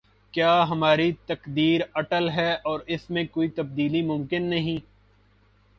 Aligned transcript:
کیا 0.33 0.53
ہماری 0.69 1.11
تقدیر 1.25 1.81
اٹل 1.93 2.29
ہے 2.29 2.51
اور 2.63 2.79
اس 2.87 3.09
میں 3.09 3.23
کوئی 3.31 3.49
تبدیلی 3.49 4.01
ممکن 4.01 4.43
نہیں؟ 4.43 4.79